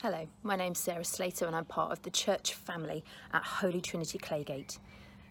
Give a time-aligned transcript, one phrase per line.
[0.00, 4.16] Hello, my name's Sarah Slater and I'm part of the church family at Holy Trinity
[4.16, 4.78] Claygate.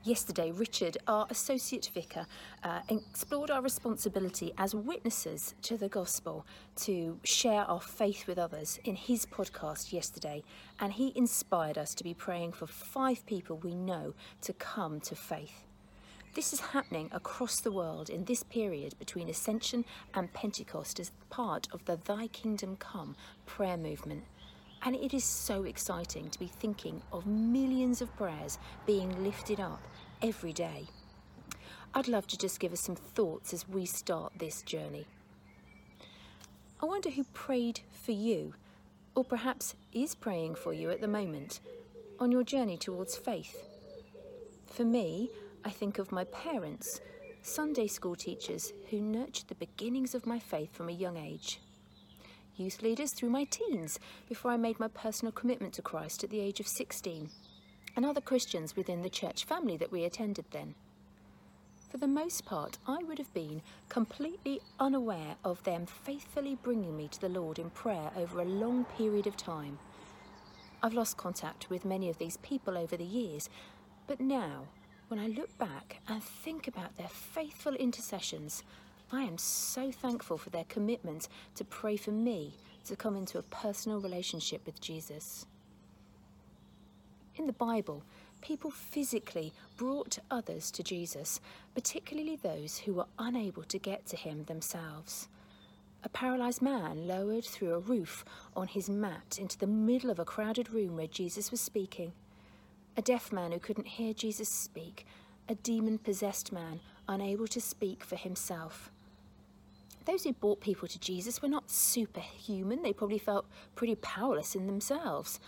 [0.03, 2.27] Yesterday, Richard, our Associate Vicar,
[2.65, 6.45] uh, explored our responsibility as witnesses to the gospel
[6.81, 10.43] to share our faith with others in his podcast yesterday,
[10.81, 15.15] and he inspired us to be praying for five people we know to come to
[15.15, 15.63] faith.
[16.37, 21.67] This is happening across the world in this period between Ascension and Pentecost as part
[21.71, 24.25] of the Thy Kingdom Come prayer movement.
[24.83, 29.81] And it is so exciting to be thinking of millions of prayers being lifted up
[30.21, 30.85] every day.
[31.93, 35.05] I'd love to just give us some thoughts as we start this journey.
[36.81, 38.53] I wonder who prayed for you,
[39.15, 41.59] or perhaps is praying for you at the moment,
[42.19, 43.67] on your journey towards faith.
[44.67, 45.31] For me,
[45.65, 47.01] I think of my parents,
[47.41, 51.59] Sunday school teachers who nurtured the beginnings of my faith from a young age
[52.57, 56.39] youth leaders through my teens before I made my personal commitment to Christ at the
[56.39, 57.29] age of 16,
[57.95, 60.75] and other Christians within the church family that we attended then.
[61.89, 67.07] For the most part, I would have been completely unaware of them faithfully bringing me
[67.07, 69.79] to the Lord in prayer over a long period of time.
[70.83, 73.49] I've lost contact with many of these people over the years,
[74.05, 74.65] but now,
[75.07, 78.63] when I look back and think about their faithful intercessions,
[79.11, 82.55] I am so thankful for their commitment to pray for me
[82.85, 85.45] to come into a personal relationship with Jesus.
[87.35, 88.03] In the Bible,
[88.41, 91.39] people physically brought others to Jesus,
[91.73, 95.29] particularly those who were unable to get to him themselves.
[96.03, 100.25] A paralysed man lowered through a roof on his mat into the middle of a
[100.25, 102.11] crowded room where Jesus was speaking.
[102.97, 105.05] A deaf man who couldn't hear Jesus speak.
[105.47, 108.91] A demon possessed man unable to speak for himself.
[110.07, 112.81] Those who brought people to Jesus were not superhuman.
[112.81, 115.41] They probably felt pretty powerless in themselves.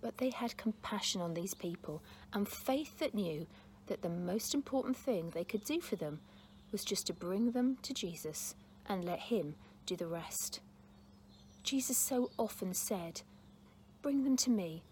[0.00, 3.48] But they had compassion on these people and faith that knew
[3.88, 6.20] that the most important thing they could do for them
[6.70, 8.54] was just to bring them to Jesus
[8.88, 10.60] and let Him do the rest.
[11.64, 13.22] Jesus so often said,
[14.02, 14.84] Bring them to me,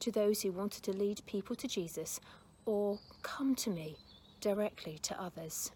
[0.00, 2.20] to those who wanted to lead people to Jesus,
[2.66, 3.96] or come to me
[4.42, 5.70] directly to others.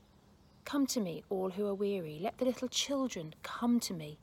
[0.65, 2.19] Come to me, all who are weary.
[2.21, 4.19] Let the little children come to me.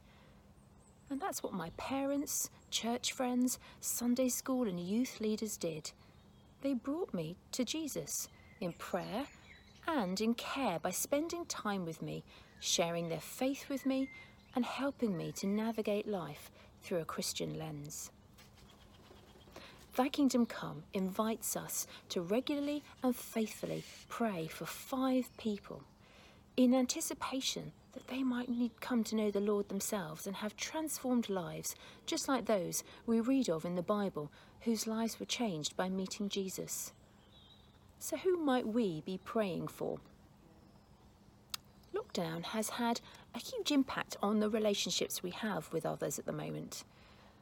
[1.10, 5.92] And that's what my parents, church friends, Sunday school, and youth leaders did.
[6.62, 8.28] They brought me to Jesus
[8.62, 9.26] in prayer
[9.88, 12.24] and in care by spending time with me,
[12.60, 14.10] sharing their faith with me,
[14.56, 16.52] and helping me to navigate life
[16.84, 18.12] through a Christian lens.
[19.96, 25.84] Thy Kingdom Come invites us to regularly and faithfully pray for five people
[26.60, 28.50] in anticipation that they might
[28.82, 31.74] come to know the Lord themselves and have transformed lives,
[32.06, 34.30] just like those we read of in the Bible,
[34.64, 36.92] whose lives were changed by meeting Jesus.
[37.98, 40.00] So, who might we be praying for?
[41.96, 43.00] Lockdown has had
[43.34, 46.84] a huge impact on the relationships we have with others at the moment.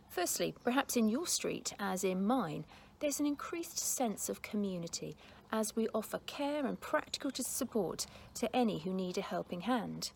[0.09, 2.65] Firstly, perhaps in your street, as in mine,
[2.99, 5.17] there's an increased sense of community
[5.51, 10.11] as we offer care and practical support to any who need a helping hand.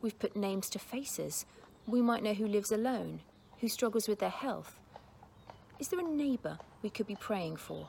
[0.00, 1.46] We've put names to faces.
[1.86, 3.20] We might know who lives alone,
[3.60, 4.78] who struggles with their health.
[5.78, 7.86] Is there a neighbour we could be praying for?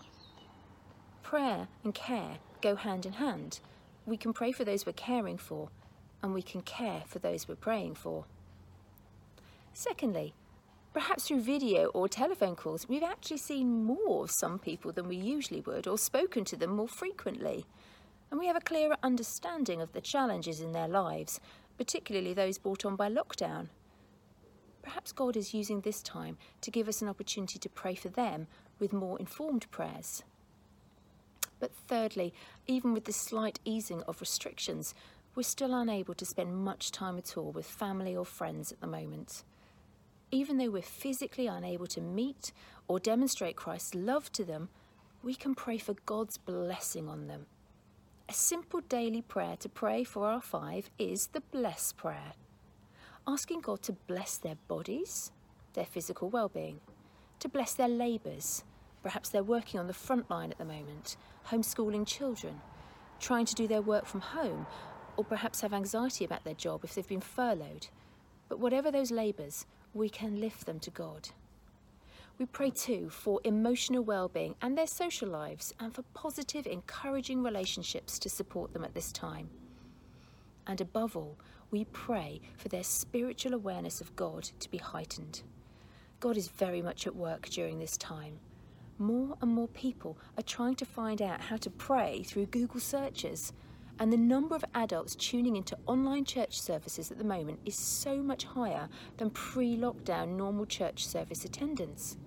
[1.22, 3.60] Prayer and care go hand in hand.
[4.06, 5.70] We can pray for those we're caring for,
[6.22, 8.26] and we can care for those we're praying for.
[9.74, 10.34] Secondly,
[10.94, 15.16] Perhaps through video or telephone calls, we've actually seen more of some people than we
[15.16, 17.66] usually would, or spoken to them more frequently.
[18.30, 21.40] And we have a clearer understanding of the challenges in their lives,
[21.80, 23.70] particularly those brought on by lockdown.
[24.84, 28.46] Perhaps God is using this time to give us an opportunity to pray for them
[28.78, 30.22] with more informed prayers.
[31.60, 32.36] But thirdly,
[32.68, 34.94] even with the slight easing of restrictions,
[35.34, 38.86] we're still unable to spend much time at all with family or friends at the
[38.86, 39.44] moment
[40.34, 42.52] even though we're physically unable to meet
[42.88, 44.70] or demonstrate Christ's love to them,
[45.22, 47.46] we can pray for God's blessing on them.
[48.28, 52.34] A simple daily prayer to pray for our five is the Bless Prayer,
[53.28, 55.32] asking God to bless their bodies,
[55.74, 56.80] their physical well-being,
[57.40, 58.64] to bless their labours.
[59.04, 61.16] Perhaps they're working on the front line at the moment,
[61.50, 62.60] homeschooling children,
[63.20, 64.66] trying to do their work from home,
[65.16, 67.88] or perhaps have anxiety about their job if they've been furloughed.
[68.50, 71.30] But whatever those labours, we can lift them to God.
[72.40, 78.18] We pray too for emotional well-being and their social lives and for positive, encouraging relationships
[78.20, 79.50] to support them at this time.
[80.66, 81.38] And above all,
[81.70, 85.44] we pray for their spiritual awareness of God to be heightened.
[86.20, 88.40] God is very much at work during this time.
[88.98, 93.54] More and more people are trying to find out how to pray through Google searches,
[94.00, 98.18] and the number of adults tuning into online church services at the moment is so
[98.18, 102.18] much higher than pre lockdown normal church service attendance.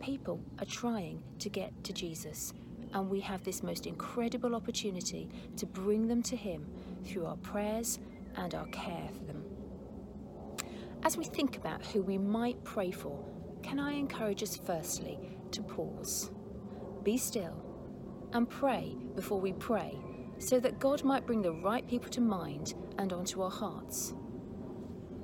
[0.00, 2.52] People are trying to get to Jesus,
[2.92, 6.66] and we have this most incredible opportunity to bring them to Him
[7.04, 8.00] through our prayers
[8.36, 9.44] and our care for them.
[11.04, 13.24] As we think about who we might pray for,
[13.62, 15.18] can I encourage us firstly
[15.52, 16.30] to pause,
[17.02, 17.62] be still,
[18.32, 19.96] and pray before we pray
[20.38, 24.14] so that God might bring the right people to mind and onto our hearts?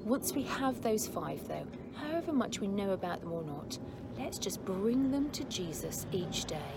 [0.04, 3.78] Once we have those five, though, however much we know about them or not,
[4.18, 6.72] let's just bring them to Jesus each day.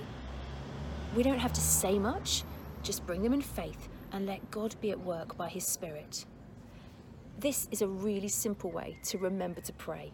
[1.16, 2.44] We don't have to say much,
[2.82, 6.26] just bring them in faith and let God be at work by His Spirit.
[7.40, 10.12] This is a really simple way to remember to pray,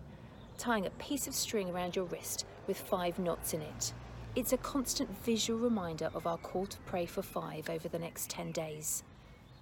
[0.57, 3.93] tying a piece of string around your wrist with five knots in it.
[4.39, 8.29] It's a constant visual reminder of our call to pray for five over the next
[8.29, 9.03] 10 days.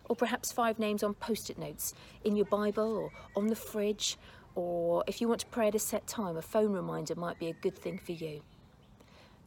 [0.06, 4.18] Or perhaps five names on post it notes in your Bible or on the fridge,
[4.53, 7.47] or if you want to pray at a set time, a phone reminder might be
[7.47, 8.44] a good thing for you.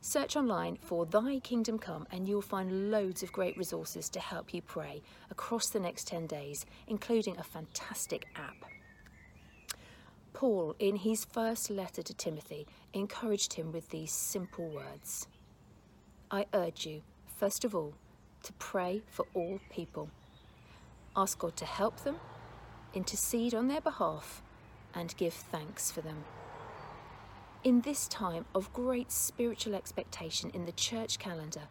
[0.00, 4.52] Search online for Thy Kingdom Come and you'll find loads of great resources to help
[4.52, 5.00] you pray
[5.30, 8.64] across the next 10 days, including a fantastic app.
[10.40, 15.26] Paul, in his first letter to Timothy, encouraged him with these simple words
[16.30, 17.92] I urge you, first of all,
[18.44, 20.08] to pray for all people.
[21.14, 22.16] Ask God to help them,
[22.94, 24.42] intercede on their behalf,
[24.94, 26.24] and give thanks for them.
[27.62, 31.68] In this time of great spiritual expectation in the church calendar,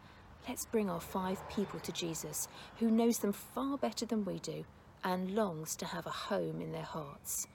[0.48, 2.46] let's bring our five people to Jesus,
[2.78, 4.64] who knows them far better than we do
[5.02, 7.48] and longs to have a home in their hearts.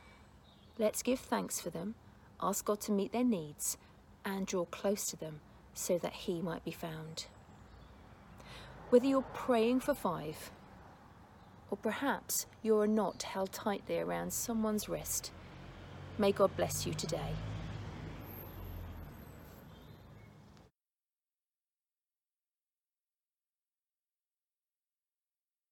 [0.78, 1.96] Let's give thanks for them,
[2.42, 3.78] ask God to meet their needs,
[4.26, 5.40] and draw close to them
[5.74, 7.28] so that He might be found.
[8.90, 10.52] Whether you're praying for five,
[11.72, 15.32] or perhaps you're a knot held tightly around someone's wrist,
[16.18, 17.36] may God bless you today.